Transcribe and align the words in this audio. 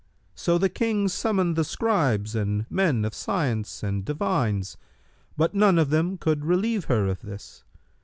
[FN#292] 0.33 0.39
So 0.39 0.57
the 0.57 0.69
King 0.69 1.07
summoned 1.09 1.55
the 1.55 1.63
Scribes 1.63 2.33
and 2.33 2.65
men 2.71 3.05
of 3.05 3.13
science 3.13 3.83
and 3.83 4.03
Divines, 4.03 4.75
but 5.37 5.53
none 5.53 5.77
of 5.77 5.91
them 5.91 6.17
could 6.17 6.43
relieve 6.43 6.85
her 6.85 7.05
of 7.05 7.21
this. 7.21 7.63